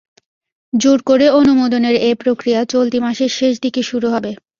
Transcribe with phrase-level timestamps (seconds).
[0.73, 4.31] জোর করে অনুমোদনের এ প্রক্রিয়া চলতি মাসের শেষ দিকে শুরু হবে।